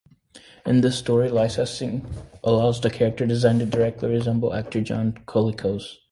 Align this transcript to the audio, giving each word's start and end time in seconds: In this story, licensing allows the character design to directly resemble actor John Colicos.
In 0.65 0.81
this 0.81 0.97
story, 0.97 1.29
licensing 1.29 2.07
allows 2.43 2.81
the 2.81 2.89
character 2.89 3.27
design 3.27 3.59
to 3.59 3.67
directly 3.67 4.09
resemble 4.09 4.51
actor 4.51 4.81
John 4.81 5.11
Colicos. 5.27 5.99